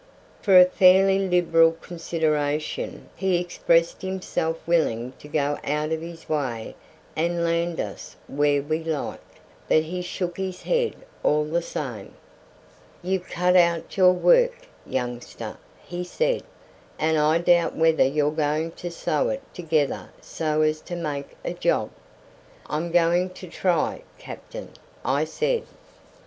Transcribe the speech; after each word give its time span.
For 0.41 0.59
a 0.59 0.65
fairly 0.65 1.19
liberal 1.27 1.73
consideration 1.73 3.07
he 3.15 3.37
expressed 3.37 4.01
himself 4.01 4.57
willing 4.65 5.13
to 5.19 5.27
go 5.27 5.59
out 5.63 5.91
of 5.91 6.01
his 6.01 6.27
way 6.27 6.75
and 7.15 7.43
land 7.45 7.79
us 7.79 8.15
where 8.27 8.63
we 8.63 8.83
liked, 8.83 9.37
but 9.69 9.83
he 9.83 10.01
shook 10.01 10.37
his 10.37 10.63
head 10.63 10.95
all 11.21 11.43
the 11.45 11.61
same. 11.61 12.15
"You've 13.03 13.29
cut 13.29 13.55
out 13.55 13.95
your 13.95 14.11
work, 14.13 14.61
youngster," 14.87 15.57
he 15.85 16.03
said; 16.03 16.41
"and 16.97 17.15
I 17.19 17.37
doubt 17.37 17.75
whether 17.75 18.03
you're 18.03 18.31
going 18.31 18.71
to 18.81 18.89
sew 18.89 19.29
it 19.29 19.43
together 19.53 20.09
so 20.19 20.63
as 20.63 20.81
to 20.81 20.95
make 20.95 21.35
a 21.45 21.53
job." 21.53 21.91
"I'm 22.65 22.89
going 22.89 23.29
to 23.35 23.45
try, 23.47 24.01
captain," 24.17 24.69
I 25.05 25.25
said. 25.25 25.61